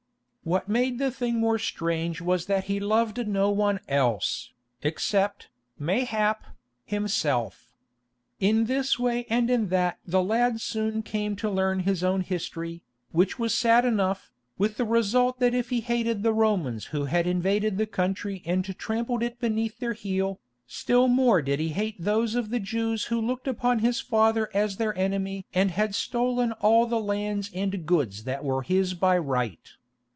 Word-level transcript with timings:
What 0.43 0.67
made 0.67 0.97
the 0.97 1.11
thing 1.11 1.35
more 1.39 1.59
strange 1.59 2.19
was 2.19 2.47
that 2.47 2.63
he 2.63 2.79
loved 2.79 3.27
no 3.27 3.51
one 3.51 3.79
else, 3.87 4.51
except, 4.81 5.49
mayhap, 5.77 6.45
himself. 6.83 7.75
In 8.39 8.65
this 8.65 8.97
way 8.97 9.27
and 9.29 9.51
in 9.51 9.69
that 9.69 9.99
the 10.03 10.23
lad 10.23 10.59
soon 10.59 11.03
came 11.03 11.35
to 11.37 11.49
learn 11.49 11.81
his 11.81 12.03
own 12.03 12.21
history, 12.21 12.81
which 13.11 13.37
was 13.37 13.53
sad 13.53 13.85
enough, 13.85 14.31
with 14.57 14.77
the 14.77 14.83
result 14.83 15.37
that 15.39 15.53
if 15.53 15.69
he 15.69 15.79
hated 15.79 16.23
the 16.23 16.33
Romans 16.33 16.85
who 16.85 17.05
had 17.05 17.27
invaded 17.27 17.77
the 17.77 17.85
country 17.85 18.41
and 18.43 18.65
trampled 18.79 19.21
it 19.21 19.39
beneath 19.39 19.77
their 19.77 19.93
heel, 19.93 20.39
still 20.65 21.07
more 21.07 21.43
did 21.43 21.59
he 21.59 21.69
hate 21.69 21.97
those 22.01 22.33
of 22.33 22.49
the 22.49 22.59
Jews 22.59 23.05
who 23.05 23.21
looked 23.21 23.47
upon 23.47 23.77
his 23.79 23.99
father 23.99 24.49
as 24.55 24.77
their 24.77 24.97
enemy 24.97 25.45
and 25.53 25.69
had 25.69 25.93
stolen 25.93 26.51
all 26.53 26.87
the 26.87 26.99
lands 26.99 27.51
and 27.53 27.85
goods 27.85 28.23
that 28.23 28.43
were 28.43 28.63
his 28.63 28.95
by 28.95 29.19
right. 29.19 29.73